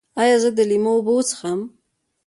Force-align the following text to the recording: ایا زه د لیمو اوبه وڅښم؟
ایا 0.21 0.37
زه 0.43 0.49
د 0.57 0.59
لیمو 0.69 0.91
اوبه 0.95 1.11
وڅښم؟ 1.15 1.59